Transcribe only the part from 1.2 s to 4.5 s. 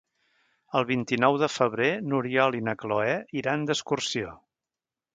de febrer n'Oriol i na Cloè iran d'excursió.